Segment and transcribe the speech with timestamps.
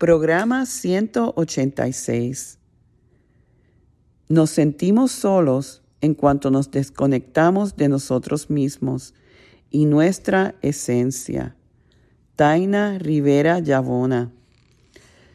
[0.00, 2.58] Programa 186.
[4.30, 9.12] Nos sentimos solos en cuanto nos desconectamos de nosotros mismos
[9.68, 11.54] y nuestra esencia.
[12.34, 14.32] Taina Rivera Yavona.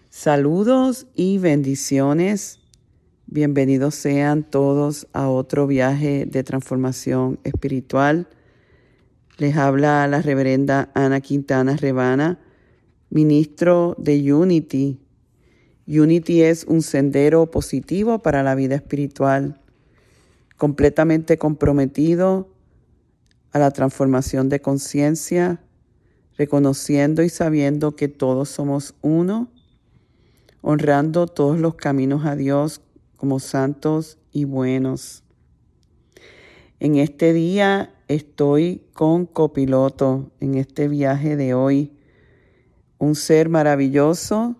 [0.09, 2.59] Saludos y bendiciones.
[3.27, 8.27] Bienvenidos sean todos a otro viaje de transformación espiritual.
[9.37, 12.39] Les habla la reverenda Ana Quintana Rebana,
[13.15, 14.99] ministro de Unity.
[15.87, 19.61] Unity es un sendero positivo para la vida espiritual,
[20.57, 22.49] completamente comprometido
[23.53, 25.63] a la transformación de conciencia,
[26.37, 29.49] reconociendo y sabiendo que todos somos uno,
[30.59, 32.81] honrando todos los caminos a Dios
[33.15, 35.23] como santos y buenos.
[36.81, 41.94] En este día estoy con copiloto en este viaje de hoy,
[42.97, 44.55] un ser maravilloso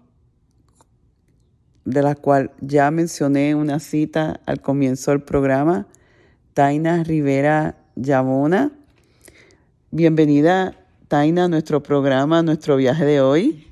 [1.85, 5.87] de la cual ya mencioné una cita al comienzo del programa,
[6.53, 8.71] Taina Rivera Yamona.
[9.91, 10.75] Bienvenida,
[11.07, 13.71] Taina, a nuestro programa, a nuestro viaje de hoy.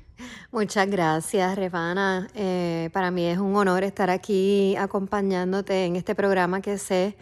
[0.52, 2.28] Muchas gracias, Revana.
[2.34, 7.16] Eh, para mí es un honor estar aquí acompañándote en este programa que sé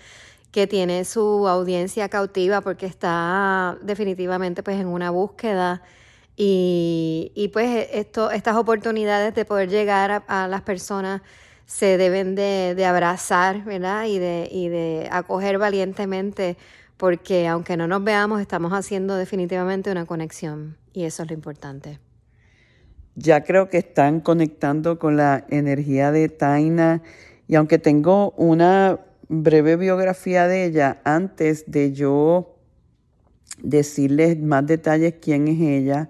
[0.51, 5.83] que tiene su audiencia cautiva porque está definitivamente pues en una búsqueda
[6.37, 11.23] y, y pues esto, estas oportunidades de poder llegar a, las personas
[11.67, 14.07] se deben de, de, abrazar, ¿verdad?
[14.07, 16.57] Y de, y de acoger valientemente
[16.97, 21.99] porque aunque no nos veamos, estamos haciendo definitivamente una conexión y eso es lo importante.
[23.15, 27.03] Ya creo que están conectando con la energía de Taina
[27.47, 32.57] y aunque tengo una breve biografía de ella, antes de yo
[33.63, 36.09] decirles más detalles quién es ella,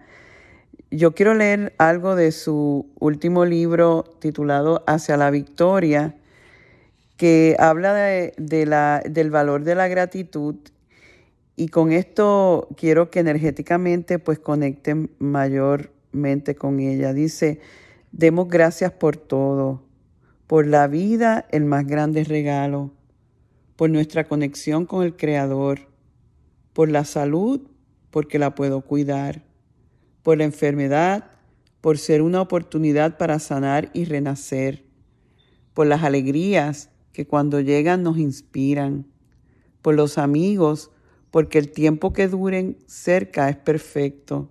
[0.92, 6.16] yo quiero leer algo de su último libro titulado Hacia la Victoria,
[7.16, 10.56] que habla de, la, del valor de la gratitud
[11.56, 17.14] y con esto quiero que energéticamente pues conecten mayormente con ella.
[17.14, 17.60] Dice,
[18.10, 19.82] demos gracias por todo,
[20.46, 22.90] por la vida, el más grande regalo,
[23.76, 25.80] por nuestra conexión con el Creador,
[26.74, 27.62] por la salud,
[28.10, 29.42] porque la puedo cuidar,
[30.22, 31.30] por la enfermedad,
[31.80, 34.84] por ser una oportunidad para sanar y renacer,
[35.74, 39.06] por las alegrías que cuando llegan nos inspiran,
[39.82, 40.90] por los amigos,
[41.30, 44.50] porque el tiempo que duren cerca es perfecto,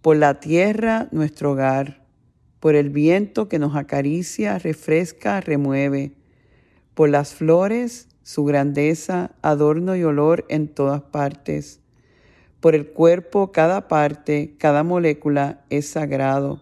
[0.00, 2.06] por la tierra, nuestro hogar,
[2.58, 6.12] por el viento que nos acaricia, refresca, remueve,
[6.94, 11.80] por las flores, su grandeza, adorno y olor en todas partes,
[12.60, 16.60] por el cuerpo, cada parte, cada molécula es sagrado,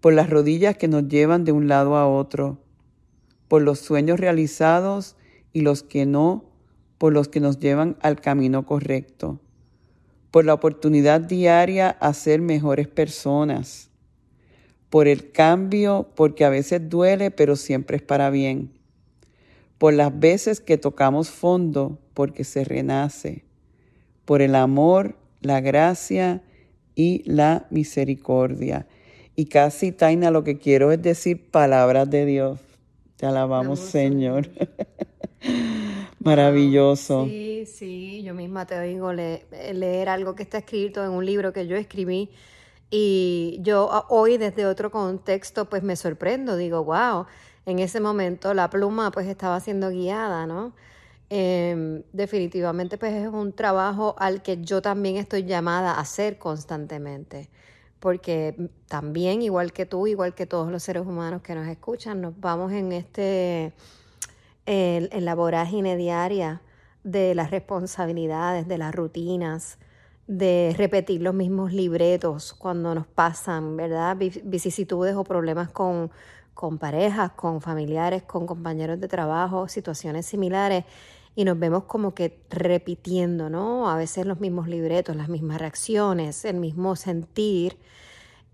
[0.00, 2.58] por las rodillas que nos llevan de un lado a otro,
[3.48, 5.16] por los sueños realizados
[5.52, 6.44] y los que no,
[6.98, 9.40] por los que nos llevan al camino correcto,
[10.30, 13.90] por la oportunidad diaria a ser mejores personas,
[14.88, 18.70] por el cambio, porque a veces duele, pero siempre es para bien,
[19.78, 23.47] por las veces que tocamos fondo, porque se renace,
[24.28, 26.42] por el amor, la gracia
[26.94, 28.86] y la misericordia.
[29.34, 32.60] Y casi, Taina, lo que quiero es decir palabras de Dios.
[33.16, 34.50] Te alabamos, Señor.
[36.18, 37.24] Maravilloso.
[37.24, 41.66] Sí, sí, yo misma te oigo leer algo que está escrito en un libro que
[41.66, 42.28] yo escribí
[42.90, 47.24] y yo ah, hoy desde otro contexto pues me sorprendo, digo, wow,
[47.64, 50.74] en ese momento la pluma pues estaba siendo guiada, ¿no?
[51.30, 57.50] Em, definitivamente pues es un trabajo al que yo también estoy llamada a hacer constantemente
[58.00, 62.38] porque también igual que tú, igual que todos los seres humanos que nos escuchan, nos
[62.40, 63.72] vamos en este
[64.66, 66.62] en, la vorágine diaria
[67.02, 69.78] de las responsabilidades, de las rutinas,
[70.26, 74.16] de repetir los mismos libretos cuando nos pasan, ¿verdad?
[74.16, 76.10] Vicisitudes o problemas con,
[76.54, 80.84] con parejas, con familiares, con compañeros de trabajo, situaciones similares
[81.34, 83.90] y nos vemos como que repitiendo, ¿no?
[83.90, 87.78] A veces los mismos libretos, las mismas reacciones, el mismo sentir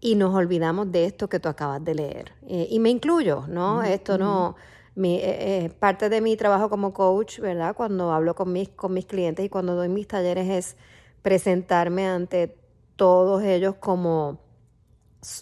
[0.00, 2.32] y nos olvidamos de esto que tú acabas de leer.
[2.46, 3.82] Eh, y me incluyo, ¿no?
[3.82, 4.56] Esto no
[4.94, 7.74] mi, eh, eh, parte de mi trabajo como coach, ¿verdad?
[7.74, 10.76] Cuando hablo con mis, con mis clientes y cuando doy mis talleres es
[11.22, 12.56] presentarme ante
[12.96, 14.40] todos ellos como,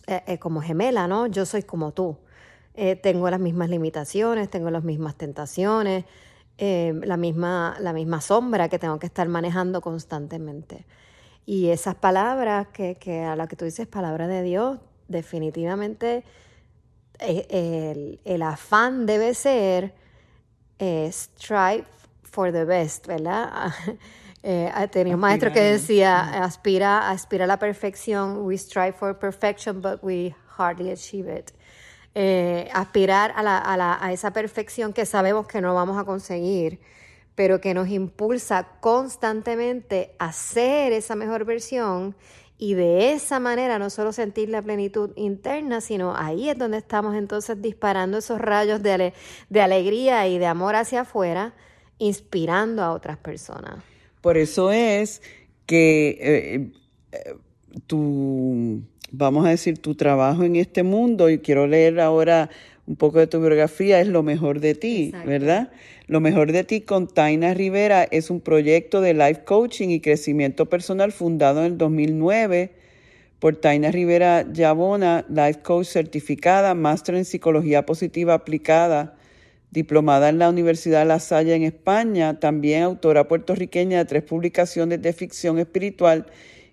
[0.06, 1.26] eh, como gemela, ¿no?
[1.26, 2.19] Yo soy como tú.
[3.02, 6.06] tengo las mismas limitaciones, tengo las mismas tentaciones,
[6.58, 10.87] la, misma, la misma sombra que tengo que estar manejando constantemente.
[11.44, 14.78] Y esas palabras que, que a las que tú dices, palabra de Dios,
[15.08, 16.25] definitivamente
[17.20, 19.94] eh, el, afán debe ser
[20.78, 21.84] eh, strive
[22.22, 23.72] for the best, ¿verdad?
[24.44, 29.81] Eh, tenía un maestro que decía, aspira, aspira a la perfección, we strive for perfection,
[29.81, 31.52] but we hardly achieve it.
[32.14, 36.04] Eh, aspirar a, la, a, la, a esa perfección que sabemos que no vamos a
[36.04, 36.78] conseguir,
[37.34, 42.14] pero que nos impulsa constantemente a ser esa mejor versión
[42.58, 47.16] y de esa manera no solo sentir la plenitud interna, sino ahí es donde estamos
[47.16, 49.14] entonces disparando esos rayos de,
[49.48, 51.54] de alegría y de amor hacia afuera,
[51.98, 53.82] inspirando a otras personas.
[54.20, 55.22] Por eso es
[55.66, 56.72] que eh,
[57.10, 57.34] eh,
[57.86, 62.50] tu, vamos a decir, tu trabajo en este mundo, y quiero leer ahora
[62.86, 65.70] un poco de tu biografía, es lo mejor de ti, ¿verdad?
[66.08, 70.66] Lo mejor de ti con Taina Rivera es un proyecto de life coaching y crecimiento
[70.66, 72.72] personal fundado en el 2009
[73.38, 79.16] por Taina Rivera Yabona, life coach certificada, máster en psicología positiva aplicada,
[79.70, 85.12] diplomada en la Universidad La Salle en España, también autora puertorriqueña de tres publicaciones de
[85.12, 86.26] ficción espiritual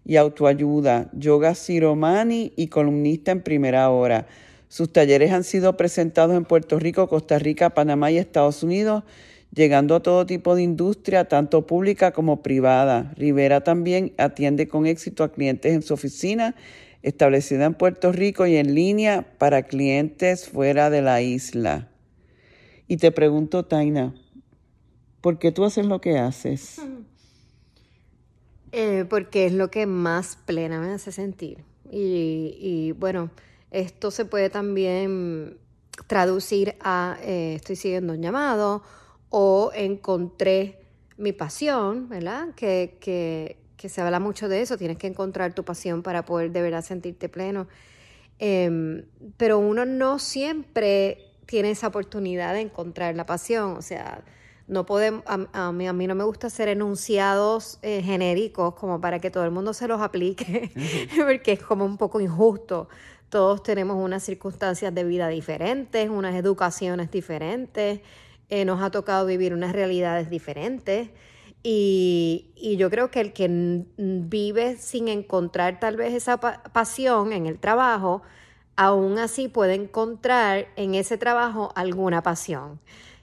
[0.09, 4.25] y autoayuda, yoga Siromani y columnista en primera hora.
[4.67, 9.03] Sus talleres han sido presentados en Puerto Rico, Costa Rica, Panamá y Estados Unidos,
[9.53, 13.13] llegando a todo tipo de industria, tanto pública como privada.
[13.17, 16.55] Rivera también atiende con éxito a clientes en su oficina,
[17.03, 21.87] establecida en Puerto Rico y en línea para clientes fuera de la isla.
[22.87, 24.15] Y te pregunto, Taina,
[25.21, 26.81] ¿por qué tú haces lo que haces?
[28.71, 31.63] Eh, porque es lo que más plena me hace sentir.
[31.91, 33.31] y bueno,
[33.71, 35.57] esto se puede también
[36.07, 38.83] traducir a eh, estoy siguiendo un llamado
[39.29, 40.79] o encontré
[41.17, 42.53] mi pasión, ¿verdad?
[42.55, 46.51] Que, que, que, se habla mucho de eso, tienes que encontrar tu pasión para poder
[46.51, 47.67] de verdad sentirte pleno.
[48.39, 49.05] Em,
[49.37, 54.23] pero uno no siempre tiene esa oportunidad de encontrar la pasión, o sea,
[54.69, 59.19] no podemos, a, mí, a mí no me gusta hacer enunciados eh, genéricos como para
[59.19, 60.71] que todo el mundo se los aplique,
[61.17, 62.87] porque es como un poco injusto.
[63.29, 68.01] Todos tenemos unas circunstancias de vida diferentes, unas educaciones diferentes,
[68.49, 71.09] eh, nos ha tocado vivir unas realidades diferentes.
[71.63, 77.47] Y, y, yo creo que el que vive sin encontrar tal vez esa pasión en
[77.47, 78.21] el trabajo,
[78.77, 82.79] aún así puede encontrar en ese trabajo alguna pasión.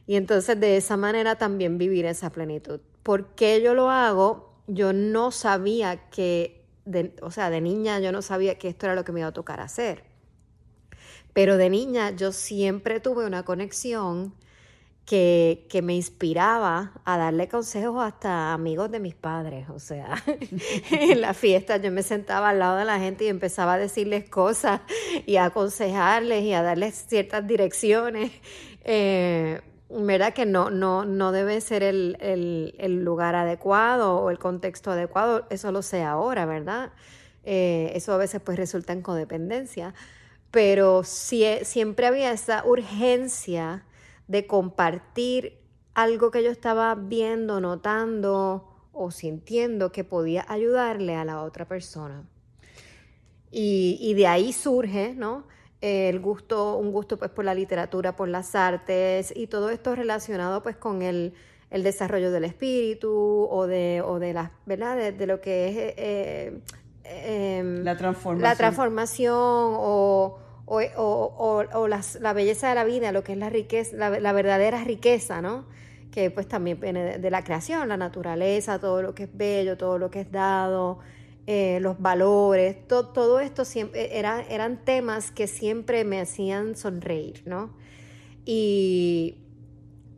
[0.06, 2.80] Y entonces de esa manera también vivir esa plenitud.
[3.02, 4.54] ¿Por qué yo lo hago?
[4.66, 6.56] Yo no sabía que
[7.22, 9.32] o sea, de niña yo no sabía que esto era lo que me iba a
[9.32, 10.04] tocar hacer.
[11.32, 14.34] Pero de niña yo siempre tuve una conexión
[15.04, 19.68] que, que, me inspiraba a darle consejos hasta amigos de mis padres.
[19.70, 20.22] O sea,
[20.90, 24.28] en la fiesta yo me sentaba al lado de la gente y empezaba a decirles
[24.28, 24.80] cosas
[25.26, 28.32] y a aconsejarles y a darles ciertas direcciones.
[28.82, 30.34] Eh, ¿verdad?
[30.34, 35.70] Que no, no, no debe ser el, el, lugar adecuado o el contexto adecuado, eso
[35.72, 36.92] lo sé ahora, ¿verdad?
[37.44, 39.94] Eh, eso a veces pues resulta en codependencia,
[40.50, 43.84] pero siempre había esa urgencia
[44.26, 45.58] de compartir
[45.94, 52.24] algo que yo estaba viendo, notando o sintiendo que podía ayudarle a la otra persona.
[53.52, 55.44] Y, y de ahí surge, ¿no?
[55.80, 60.62] El gusto, un gusto pues por la literatura, por las artes y todo esto relacionado
[60.62, 61.34] pues con el,
[61.70, 65.12] el desarrollo del espíritu o de, o de las, ¿verdad?
[65.12, 66.60] De, lo que es eh,
[67.04, 68.42] eh, la transformación.
[68.42, 73.38] La transformación o, o, o, o las, la belleza de la vida, lo que es
[73.38, 75.66] la riqueza, la, la verdadera riqueza, ¿no?
[76.10, 79.98] Que pues también viene de la creación, la naturaleza, todo lo que es bello, todo
[79.98, 81.00] lo que es dado,
[81.46, 87.70] eh, los valores, todo esto siempre era, eran temas que siempre me hacían sonreír, ¿no?
[88.44, 89.36] Y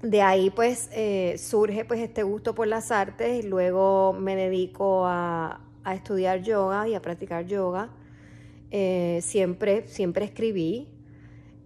[0.02, 5.04] de ahí pues eh, surge pues este gusto por las artes y luego me dedico
[5.06, 5.60] a,
[5.92, 7.88] estudiar yoga y a practicar yoga.
[8.70, 10.88] Eh, siempre, siempre escribí,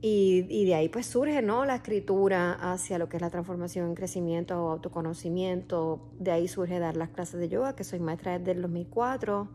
[0.04, 1.64] y, de ahí pues surge ¿no?
[1.64, 6.00] la escritura hacia lo que es la transformación en crecimiento o autoconocimiento.
[6.18, 9.48] De ahí surge dar las clases de yoga, que soy maestra desde el 2004.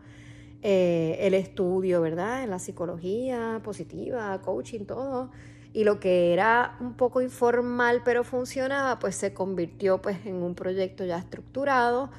[0.62, 2.46] Eh, el estudio, ¿verdad?
[2.46, 5.32] En la psicología positiva, coaching, todo.
[5.74, 10.56] Y lo que era un poco informal pero funcionaba, pues se convirtió pues en un
[10.56, 12.10] proyecto ya estructurado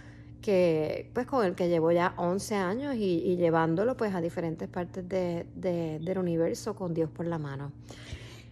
[1.12, 5.44] pues con el que llevo ya 11 años y, llevándolo pues a diferentes partes de,
[5.54, 7.72] del universo con Dios por la mano.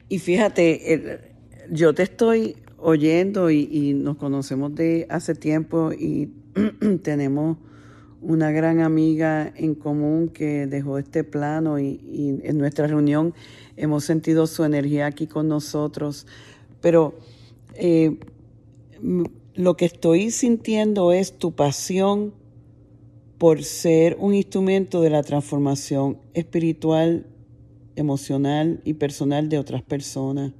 [0.09, 1.35] Y fíjate,
[1.71, 6.33] yo te estoy oyendo y, nos conocemos de hace tiempo y
[7.03, 7.59] tenemos
[8.21, 13.35] una gran amiga en común que dejó este plano y, en nuestra reunión
[13.77, 16.27] hemos sentido su energía aquí con nosotros.
[16.81, 17.15] Pero
[17.75, 18.19] eh,
[19.57, 22.35] lo que estoy sintiendo es tu pasión
[23.39, 27.27] por ser un instrumento de la transformación espiritual,
[27.97, 30.53] emocional y personal de otras personas.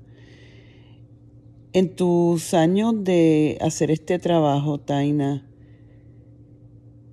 [1.75, 5.47] En tus años de hacer este trabajo, Taina,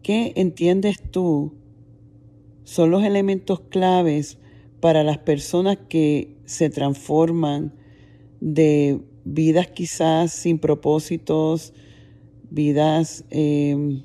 [0.01, 1.53] ¿qué entiendes tú
[2.63, 4.37] son los elementos claves
[4.79, 7.73] para las personas que se transforman
[8.39, 11.73] de vidas quizás sin propósitos,
[12.49, 14.03] vidas em,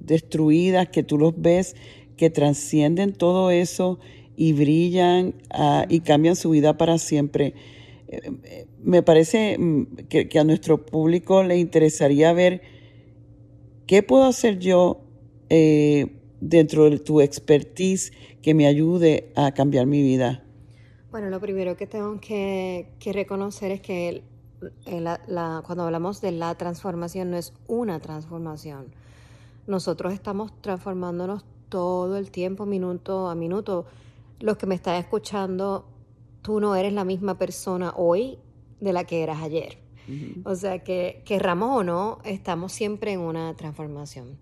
[0.00, 1.76] destruidas, que tú los ves,
[2.16, 3.98] que trascienden todo eso
[4.36, 7.54] y brillan ah, y cambian su vida para siempre.
[8.08, 12.62] Eh, me parece mm, que, a nuestro público le interesaría ver
[13.86, 15.00] qué puedo hacer yo
[15.50, 16.06] eh,
[16.40, 18.12] dentro de tu expertise
[18.42, 20.47] que me ayude a cambiar mi vida.
[21.10, 24.22] Bueno, lo primero que tengo que, reconocer es que
[25.64, 28.94] cuando hablamos de la transformación no es una transformación.
[29.66, 33.86] Nosotros estamos transformándonos todo el tiempo, minuto a minuto.
[34.38, 35.86] Los que me están escuchando,
[36.42, 38.38] tú no eres la misma persona hoy
[38.80, 39.78] de la que eras ayer.
[40.44, 44.38] O sea que, querramos o no, estamos siempre en una transformación.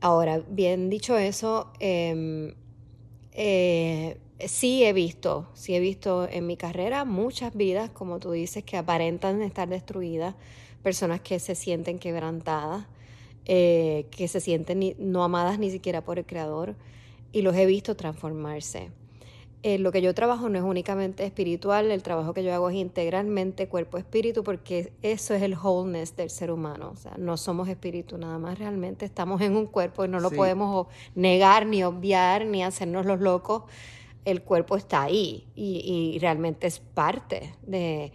[0.00, 2.54] Ahora, bien dicho eso, em,
[3.32, 8.64] eh, sí he visto, sí he visto en mi carrera muchas vidas, como tú dices,
[8.64, 10.34] que aparentan estar destruidas,
[10.82, 12.86] personas que se sienten quebrantadas,
[13.46, 16.74] eh, que se sienten no amadas ni siquiera por el Creador,
[17.32, 18.90] y los he visto transformarse.
[19.66, 22.76] Eh, lo que yo trabajo no es únicamente espiritual, el trabajo que yo hago es
[22.76, 26.90] integralmente cuerpo-espíritu, porque eso es el wholeness del ser humano.
[26.92, 30.30] O sea, no somos espíritu nada más, realmente estamos en un cuerpo y no lo
[30.30, 33.62] podemos negar, ni obviar, ni hacernos los locos.
[34.24, 38.12] El cuerpo está ahí y, realmente es parte de,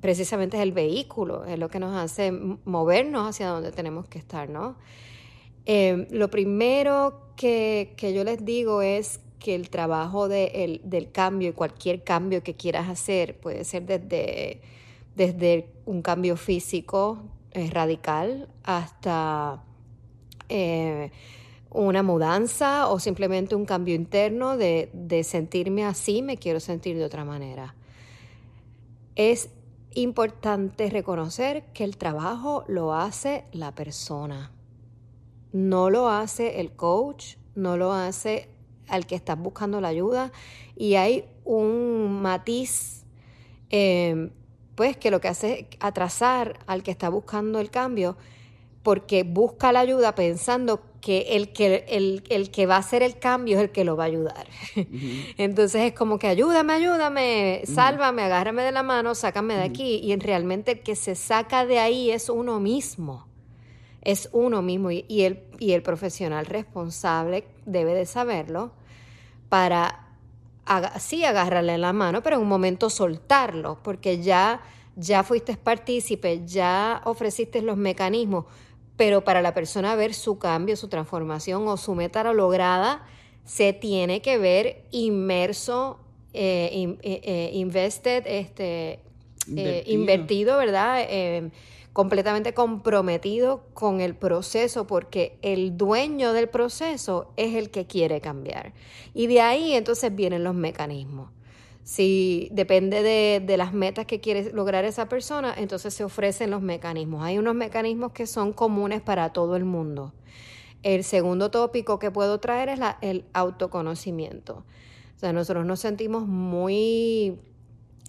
[0.00, 4.48] precisamente es el vehículo, es lo que nos hace movernos hacia donde tenemos que estar,
[4.48, 4.76] ¿no?
[5.66, 12.02] Eh, lo primero que, yo les digo es que el trabajo del cambio y cualquier
[12.02, 14.60] cambio que quieras hacer puede ser desde,
[15.14, 17.18] desde un cambio físico
[17.52, 19.62] eh, radical hasta
[20.48, 21.10] eh,
[21.70, 27.04] una mudanza o simplemente un cambio interno de, de sentirme así, me quiero sentir de
[27.04, 27.74] otra manera.
[29.14, 29.50] Es
[29.94, 34.52] importante reconocer que el trabajo lo hace la persona.
[35.52, 38.48] No lo hace el coach, no lo hace
[38.88, 40.32] al que está buscando la ayuda.
[40.76, 43.04] Y hay un matiz,
[43.70, 44.30] eh,
[44.74, 48.16] pues, que lo que hace es atrasar al que está buscando el cambio,
[48.82, 53.56] porque busca la ayuda pensando que el que, el, que va a hacer el cambio
[53.56, 54.46] es el que lo va a ayudar.
[55.38, 60.00] Entonces es como que ayúdame, ayúdame, sálvame, agárrame de la mano, sácame de aquí.
[60.02, 63.26] Y realmente el que se saca de ahí es uno mismo.
[64.02, 64.90] Es uno mismo.
[64.90, 68.72] Y, el, y el profesional responsable debe de saberlo
[69.48, 70.08] para,
[70.98, 74.60] sí, agarrarle la mano, pero en un momento soltarlo, porque ya,
[74.96, 78.46] ya fuiste partícipe, ya ofreciste los mecanismos
[78.98, 83.06] pero para la persona ver su cambio, su transformación o su meta lograda,
[83.44, 86.00] se tiene que ver inmerso,
[86.34, 88.98] eh, eh, eh, invested, este,
[89.86, 91.06] invertido, ¿verdad?
[91.92, 98.72] completamente comprometido con el proceso porque el dueño del proceso es el que quiere cambiar.
[99.14, 101.30] Y de ahí entonces vienen los mecanismos.
[101.88, 107.22] Si depende de, las metas que quiere lograr esa persona, entonces se ofrecen los mecanismos.
[107.22, 110.12] Hay unos mecanismos que son comunes para todo el mundo.
[110.82, 114.64] El segundo tópico que puedo traer es el autoconocimiento.
[115.16, 117.40] O sea, nosotros nos sentimos muy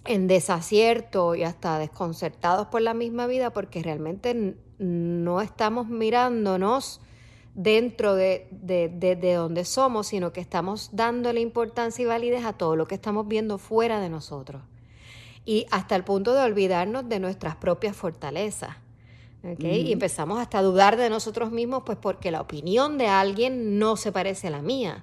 [0.04, 7.00] en desacierto y hasta desconcertados por la misma vida porque realmente no estamos mirándonos
[7.54, 12.86] dentro de, de, donde somos, sino que estamos dándole importancia y validez a todo lo
[12.86, 14.62] que estamos viendo fuera de nosotros.
[15.44, 18.76] Y hasta el punto de olvidarnos de nuestras propias fortalezas.
[19.58, 23.96] Y empezamos hasta a dudar de nosotros mismos, pues porque la opinión de alguien no
[23.96, 25.02] se parece a la mía.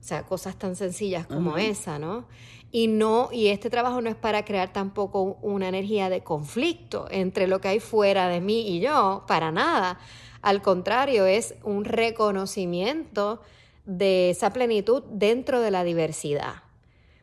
[0.00, 2.26] O sea, cosas tan sencillas como esa, ¿no?
[2.72, 7.46] Y no, y este trabajo no es para crear tampoco una energía de conflicto entre
[7.46, 9.98] lo que hay fuera de mí y yo, para nada
[10.42, 13.40] al contrario, es un reconocimiento
[13.84, 16.62] de esa plenitud dentro de la diversidad.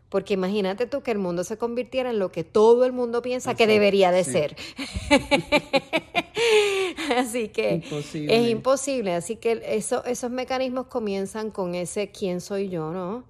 [0.09, 3.55] Porque imagínate tú que el mundo se convirtiera en lo que todo el mundo piensa
[3.55, 4.55] que debería de ser.
[7.17, 9.13] Así que es imposible.
[9.13, 13.25] Así que eso, esos mecanismos comienzan con ese quién soy yo, ¿no?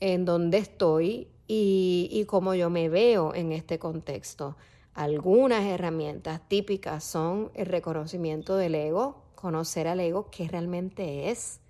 [0.00, 4.56] En dónde estoy y, y cómo yo me veo en este contexto.
[4.94, 11.60] Algunas herramientas típicas son el reconocimiento del ego, conocer al ego, qué realmente es.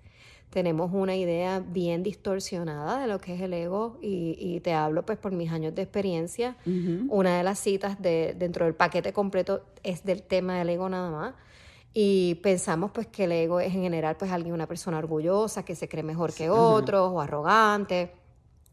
[0.49, 5.17] Tenemos una idea bien distorsionada de lo que es el ego y, te hablo pues
[5.17, 6.57] por mis años de experiencia.
[7.07, 11.09] Una de las citas de, dentro del paquete completo es del tema del ego nada
[11.09, 11.33] más.
[11.93, 15.75] Y pensamos pues que el ego es en general pues alguien, una persona orgullosa, que
[15.75, 18.13] se cree mejor que otros, o arrogante,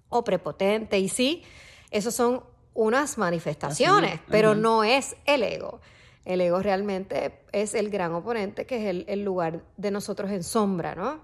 [0.09, 0.99] o prepotente.
[0.99, 1.43] Y sí,
[1.91, 2.43] esos son
[2.75, 5.81] unas manifestaciones, pero no es el ego.
[6.25, 10.95] El ego realmente es el gran oponente, que es el, lugar de nosotros en sombra,
[10.95, 11.21] ¿no?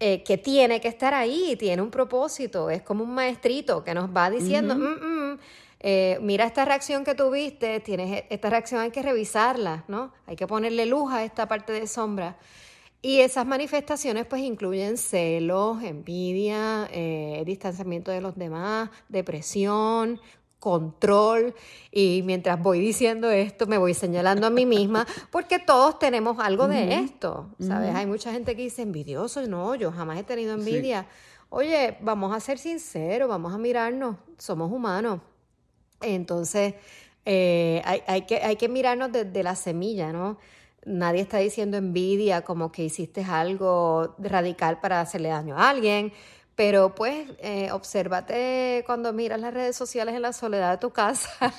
[0.00, 4.14] Eh, que tiene que estar ahí, tiene un propósito, es como un maestrito que nos
[4.14, 5.38] va diciendo, mm, mm,
[5.80, 10.12] eh, mira esta reacción que tuviste, tienes e, esta reacción hay que revisarla, ¿no?
[10.26, 12.36] Hay que ponerle luz a esta parte de sombra.
[13.04, 20.22] Y esas manifestaciones pues incluyen celos, envidia, eh, distanciamiento de los demás, depresión,
[20.64, 21.54] control
[21.92, 26.66] y mientras voy diciendo esto me voy señalando a mí misma porque todos tenemos algo
[26.66, 27.94] de esto, ¿sabes?
[27.94, 31.06] Hay mucha gente que dice envidioso, no, yo jamás he tenido envidia.
[31.50, 35.20] Oye, vamos a ser sinceros, vamos a mirarnos, somos humanos.
[36.00, 36.74] Entonces,
[37.26, 40.38] eh, hay, que, hay que mirarnos desde la semilla, ¿no?
[40.86, 46.12] Nadie está diciendo envidia como que hiciste algo radical para hacerle daño a alguien
[46.56, 51.30] pero pues eh, obsérvate cuando miras las redes sociales en la soledad de tu casa,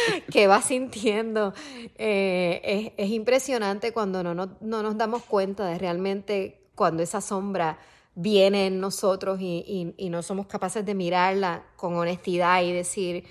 [0.32, 1.52] qué vas sintiendo.
[1.96, 7.78] Eh, es, impresionante cuando no, no, nos damos cuenta de realmente cuando esa sombra
[8.14, 13.24] viene en nosotros y, y, no somos capaces de mirarla con honestidad y decir,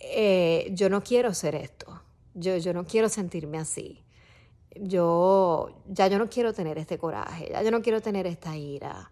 [0.00, 2.02] eh, yo no quiero ser esto,
[2.34, 4.04] yo, yo no quiero sentirme así.
[4.80, 9.10] Yo ya yo no quiero tener este coraje, ya yo no quiero tener esta ira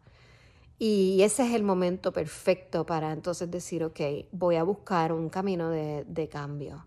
[0.78, 4.00] y ese es el momento perfecto para entonces decir, ok,
[4.32, 6.86] voy a buscar un camino de, cambio.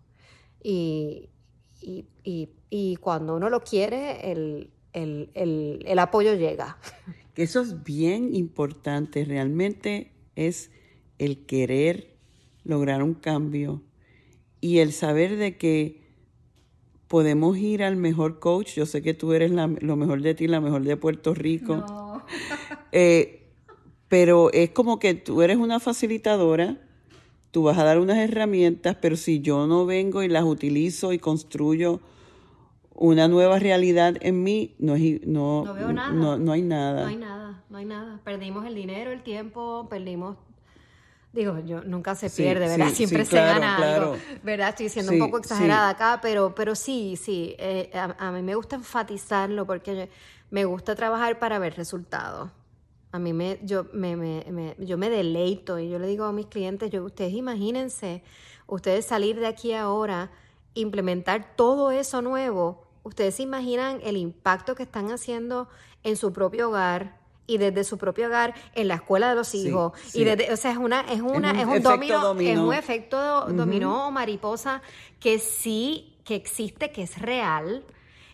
[0.62, 1.30] Y,
[3.00, 6.78] cuando uno lo quiere, el, apoyo llega.
[7.36, 10.72] Eso es bien importante, realmente es
[11.18, 12.18] el querer
[12.64, 13.82] lograr un cambio
[14.62, 16.02] y el saber de que
[17.08, 18.76] podemos ir al mejor coach.
[18.76, 21.78] Yo sé que tú eres lo mejor de ti, la mejor de Puerto Rico.
[21.78, 22.26] No.
[22.92, 23.39] Eh,
[24.10, 26.78] pero es como que tú eres una facilitadora,
[27.52, 31.20] tú vas a dar unas herramientas, pero si yo no vengo y las utilizo y
[31.20, 32.02] construyo
[32.94, 36.38] una nueva realidad en mí, no, no, no veo nada.
[36.38, 37.02] No, hay nada.
[37.04, 38.20] No hay nada, no hay nada.
[38.26, 40.36] Perdimos el dinero, el tiempo, perdimos
[41.32, 42.90] Digo, yo nunca se pierde, ¿verdad?
[42.90, 44.70] Siempre se gana algo, ¿verdad?
[44.70, 47.56] Estoy siendo un poco exagerada acá, pero, pero sí, sí.
[47.60, 50.10] Eh, a, mí me gusta enfatizarlo porque
[50.50, 52.50] me gusta trabajar para ver resultados.
[53.12, 56.46] A mí me, yo me, me, yo me deleito y yo le digo a mis
[56.46, 58.24] clientes, yo, ustedes imagínense,
[58.68, 60.32] ustedes salir de aquí ahora,
[60.76, 65.68] implementar todo eso nuevo, ustedes se imaginan el impacto que están haciendo
[66.04, 67.18] en su propio hogar,
[67.48, 70.70] y desde su propio hogar en la escuela de los hijos y desde, o sea
[70.70, 74.84] es una es una es un, es dominó, es un efecto dominó o mariposa
[75.20, 77.84] que sí que existe que es real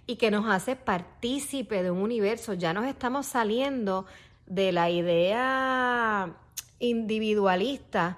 [0.07, 2.53] y que nos hace partícipe de un universo.
[2.53, 4.05] Ya nos estamos saliendo
[4.47, 6.35] de la idea
[6.79, 8.17] individualista,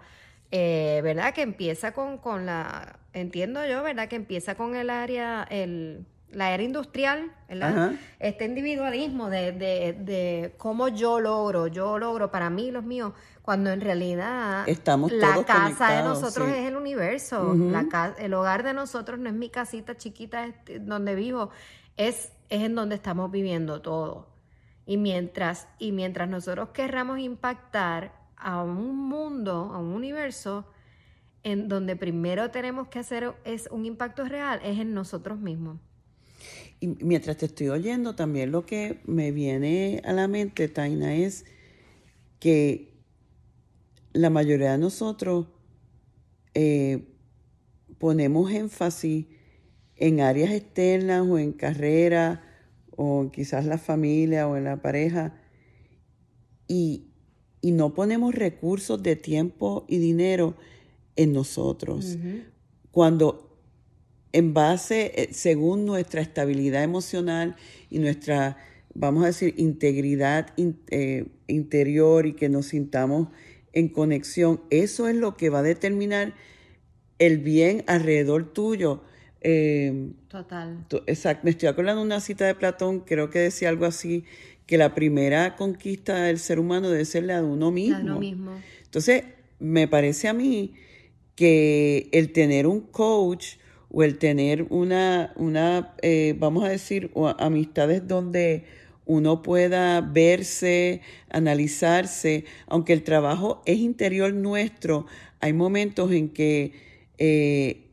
[0.51, 1.33] eh, ¿verdad?
[1.33, 4.07] Que empieza con, con, la, entiendo yo, ¿verdad?
[4.07, 7.93] Que empieza con el área, el, la era industrial, ¿verdad?
[8.19, 13.71] Este individualismo de, de, de, cómo yo logro, yo logro para mí los míos, cuando
[13.71, 19.19] en realidad Estamos la casa de nosotros es el universo, la el hogar de nosotros
[19.19, 21.49] no es mi casita chiquita este, donde vivo,
[21.95, 24.36] es, es en donde estamos viviendo todo.
[24.87, 30.65] Y mientras, y mientras nosotros querramos impactar a un mundo, a un universo,
[31.43, 35.77] en donde primero tenemos que hacer es un impacto real, es en nosotros mismos.
[36.79, 41.45] Y mientras te estoy oyendo, también lo que me viene a la mente, Taina, es
[42.39, 42.93] que
[44.13, 45.47] la mayoría de nosotros
[46.53, 47.07] eh,
[47.97, 49.25] ponemos énfasis
[49.97, 52.39] en áreas externas o en carreras
[52.97, 55.33] o quizás la familia o en la pareja
[56.67, 57.03] y,
[57.63, 60.55] no ponemos recursos de tiempo y dinero
[61.17, 62.17] en nosotros.
[62.91, 63.47] Cuando
[64.31, 67.57] en base, eh, según nuestra estabilidad emocional
[67.89, 68.57] y nuestra,
[68.93, 73.29] vamos a decir, integridad eh, interior y que nos sintamos
[73.73, 76.35] en conexión, eso es lo que va a determinar
[77.19, 79.01] el bien alrededor tuyo.
[79.49, 80.85] Eh, Total.
[81.05, 84.25] Exacto, me estoy acordando de una cita de Platón, creo que decía algo así,
[84.65, 87.97] que la primera conquista del ser humano debe ser la de uno mismo.
[87.97, 88.51] La de uno mismo.
[88.83, 89.23] Entonces,
[89.59, 90.73] me parece a mí
[91.35, 93.55] que el tener un coach
[93.89, 98.65] o el tener una, una eh, vamos a decir, amistades donde
[99.05, 105.05] uno pueda verse, analizarse, aunque el trabajo es interior nuestro,
[105.39, 106.73] hay momentos en que
[107.17, 107.86] eh,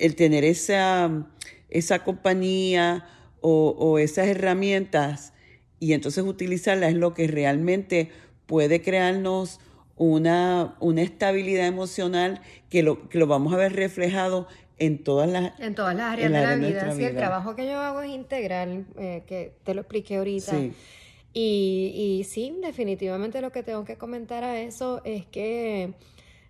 [0.00, 1.26] el tener esa,
[1.68, 3.06] esa compañía
[3.42, 5.32] o, esas herramientas
[5.78, 8.10] y entonces utilizarlas es lo que realmente
[8.46, 9.60] puede crearnos
[9.96, 14.46] una, una estabilidad emocional que lo, que lo vamos a ver reflejado
[14.78, 16.92] en todas las, en todas las áreas de la vida.
[16.94, 20.58] Sí, el trabajo que yo hago es integral, eh, que te lo expliqué ahorita.
[21.32, 25.94] Y, y sí, definitivamente lo que tengo que comentar a eso es que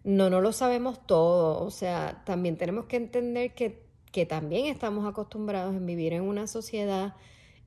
[0.04, 1.64] no, no lo sabemos todo.
[1.64, 3.82] O sea, también tenemos que entender que,
[4.12, 7.14] que también estamos acostumbrados en vivir en una sociedad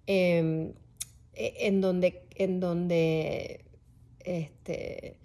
[0.07, 0.73] em,
[1.33, 3.65] e, en donde, en donde
[4.19, 5.17] este,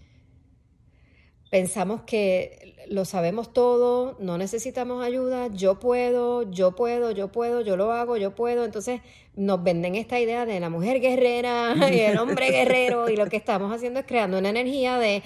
[1.51, 7.77] pensamos que lo sabemos todo, no necesitamos ayuda, yo puedo, yo puedo, yo puedo, yo
[7.77, 8.65] lo hago, yo puedo.
[8.65, 9.01] Entonces
[9.35, 13.37] nos venden esta idea de la mujer guerrera y el hombre guerrero y lo que
[13.37, 15.23] estamos haciendo es creando una energía de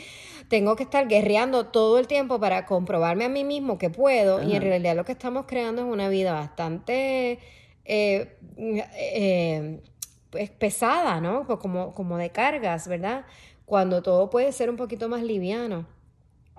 [0.53, 4.55] tengo que estar guerreando todo el tiempo para comprobarme a mí mismo que puedo y
[4.55, 7.39] en realidad lo que estamos creando es una vida bastante
[7.87, 9.81] eh, eh,
[10.29, 11.47] pues pesada, ¿no?
[11.59, 13.25] Como, como de cargas, ¿verdad?
[13.65, 15.87] Cuando todo puede ser un poquito más liviano.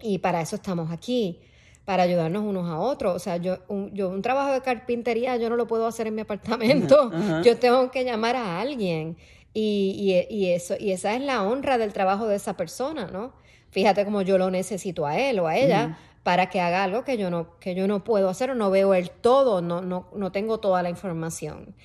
[0.02, 1.42] Y para eso estamos aquí,
[1.86, 3.16] para ayudarnos unos a otros.
[3.16, 6.16] O sea, yo un, yo un trabajo de carpintería yo no lo puedo hacer en
[6.16, 7.12] mi apartamento.
[7.44, 9.18] Yo tengo que llamar a alguien.
[9.54, 13.43] Y, y, y, eso, y esa es la honra del trabajo de esa persona, ¿no?
[13.74, 17.18] Fíjate cómo yo lo necesito a él o a ella para que haga algo que
[17.18, 20.32] yo no, que yo no puedo hacer o no veo el todo, no, no, no
[20.32, 21.76] tengo toda la información.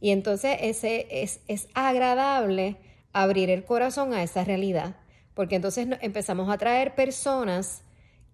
[0.00, 2.76] Y entonces ese es, es agradable
[3.12, 4.96] abrir el corazón a esa realidad,
[5.34, 7.82] porque entonces empezamos a traer personas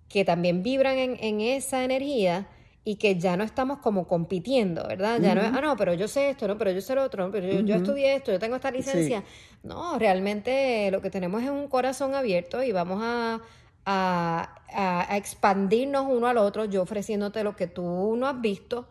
[0.08, 2.48] que también vibran en, en esa energía
[2.84, 5.18] y que ya no estamos como compitiendo, ¿verdad?
[5.20, 7.30] Ya no es, ah, no, pero yo sé esto, no, pero yo sé lo otro,
[7.30, 9.24] pero yo, estudié esto, yo tengo esta licencia.
[9.62, 13.40] No, realmente lo que tenemos es un corazón abierto y vamos a,
[13.86, 18.86] a, expandirnos uno al otro, yo ofreciéndote lo que tú no has visto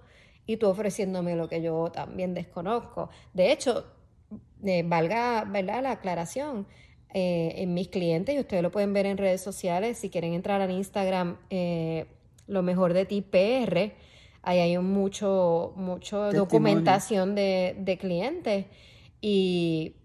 [0.48, 3.12] y tú ofreciéndome lo que yo también desconozco.
[3.34, 3.86] De hecho,
[4.64, 5.84] eh, valga, ¿verdad?
[5.84, 6.66] La aclaración.
[7.16, 10.60] Eh, en mis clientes, y ustedes lo pueden ver en redes sociales, si quieren entrar
[10.62, 12.08] en Instagram, eh,
[12.48, 13.94] lo mejor de ti PR.
[14.42, 18.66] Ahí hay mucho, mucho documentación de, de clientes
[19.22, 19.96] y,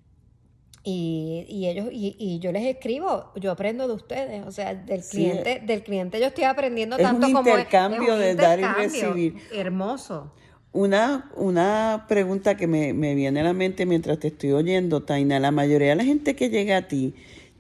[0.85, 5.83] y, ellos y, yo les escribo, yo aprendo de ustedes, o sea, del cliente, del
[5.83, 9.35] cliente yo estoy aprendiendo tanto un como intercambio de dar y recibir.
[9.53, 10.33] Hermoso.
[10.73, 15.41] Una, una pregunta que me, me viene a la mente mientras te estoy oyendo, Taina,
[15.41, 17.15] la mayoría de la gente que llega a ti,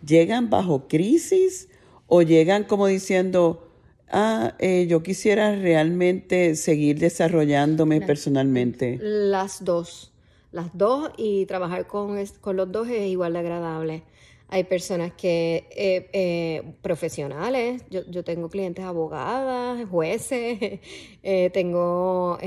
[0.07, 1.69] ¿llegan bajo crisis
[2.07, 3.68] o llegan como diciendo,
[4.11, 8.99] ah, eh, yo quisiera realmente seguir desarrollándome personalmente?
[9.01, 10.12] Las dos,
[10.53, 14.03] las dos y trabajar con, con los dos es igual de agradable.
[14.51, 20.81] Hay personas que, eh, eh, profesionales, yo, yo, tengo clientes abogadas, jueces,
[21.53, 22.38] tengo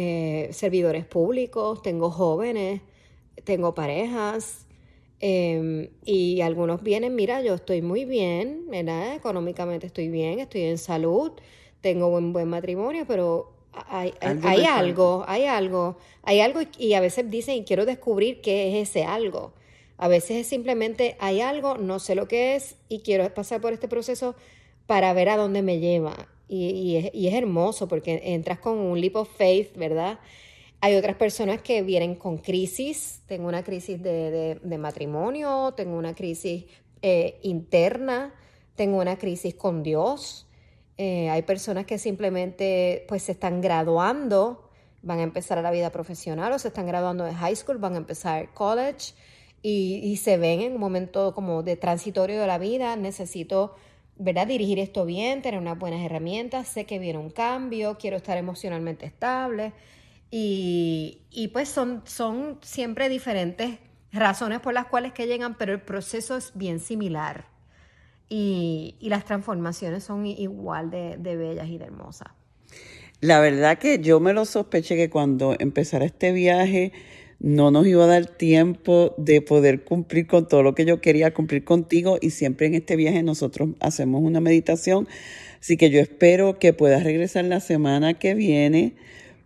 [0.52, 2.82] servidores públicos, tengo jóvenes,
[3.44, 4.66] tengo parejas,
[5.22, 9.16] em, y algunos vienen, mira, yo estoy muy bien, ¿verdad?
[9.16, 11.32] Económicamente estoy bien, estoy en salud,
[11.80, 17.30] tengo un buen matrimonio, pero hay, hay, algo, hay algo, hay algo y a veces
[17.30, 19.54] dicen, y quiero descubrir qué es ese algo.
[19.98, 23.72] A veces es simplemente, hay algo, no sé lo que es y quiero pasar por
[23.72, 24.36] este proceso
[24.88, 26.28] para ver a dónde me lleva.
[26.50, 30.20] Y, es, hermoso porque entras con un leap of faith, ¿verdad?
[30.84, 33.22] Hay otras personas que vienen con crisis.
[33.28, 36.66] Tengo una crisis de, matrimonio, tengo una crisis
[37.04, 38.34] eh, interna,
[38.76, 40.48] tengo una crisis con Dios.
[40.98, 44.72] Eh, hay personas que simplemente pues se están graduando,
[45.04, 47.94] van a empezar a la vida profesional o se están graduando de high school, van
[47.94, 49.14] a empezar college
[49.62, 53.76] y, se ven en un momento como de transitorio de la vida, necesito
[54.18, 54.48] ¿verdad?
[54.48, 59.06] dirigir esto bien, tener unas buenas herramientas, sé que viene un cambio, quiero estar emocionalmente
[59.06, 59.74] estable
[60.32, 63.78] y, y pues son, son siempre diferentes
[64.12, 67.52] razones por las cuales que llegan, pero el proceso es bien similar
[68.32, 72.30] y, las transformaciones son igual de, bellas y de hermosas.
[73.20, 76.94] La verdad que yo me lo sospeché que cuando empezara este viaje
[77.40, 81.34] no nos iba a dar tiempo de poder cumplir con todo lo que yo quería
[81.34, 85.10] cumplir contigo y siempre en este viaje nosotros hacemos una meditación.
[85.60, 88.96] Así que yo espero que puedas regresar la semana que viene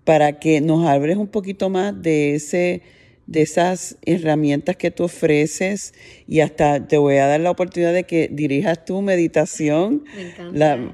[0.05, 2.81] para que nos hables un poquito más de ese
[3.27, 5.93] de esas herramientas que tú ofreces.
[6.27, 10.03] Y hasta te voy a dar la oportunidad de que dirijas tu meditación,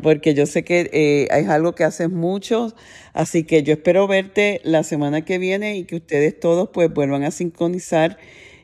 [0.02, 2.74] porque yo sé que eh, es algo que haces mucho,
[3.14, 7.24] así que yo espero verte la semana que viene y que ustedes todos pues vuelvan
[7.24, 8.18] a sincronizar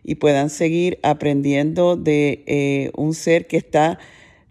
[0.04, 4.00] y puedan seguir aprendiendo de eh, un ser que está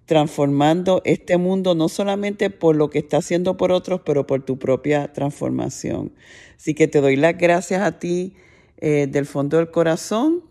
[0.07, 4.59] transformando este mundo no solamente por lo que está haciendo por otros, pero por tu
[4.59, 6.13] propia transformación.
[6.57, 8.35] Así que te doy las gracias a ti
[8.79, 10.45] eh, del fondo del corazón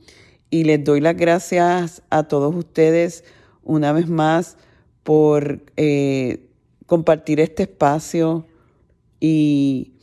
[0.49, 3.23] y les doy las gracias a todos ustedes
[3.63, 4.57] una vez más
[5.03, 6.49] por eh,
[6.85, 8.45] compartir este espacio
[9.19, 9.94] y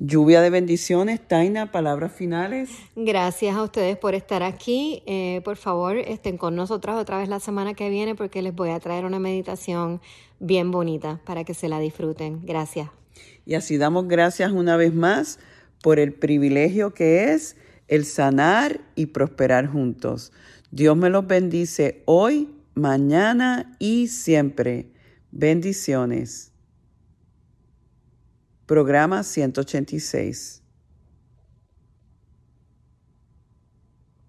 [0.00, 1.20] lluvia de bendiciones.
[1.20, 2.70] Taina, palabras finales.
[2.96, 5.02] Gracias a ustedes por estar aquí.
[5.06, 8.70] Eh, por favor, estén con nosotras otra vez la semana que viene porque les voy
[8.70, 10.00] a traer una meditación
[10.40, 12.40] bien bonita para que se la disfruten.
[12.44, 12.88] Gracias.
[13.44, 15.38] Y así damos gracias una vez más
[15.82, 20.32] por el privilegio que es el sanar y prosperar juntos.
[20.70, 24.92] Dios me los bendice hoy, mañana y siempre.
[25.30, 26.49] Bendiciones.
[28.70, 30.59] Programa 186.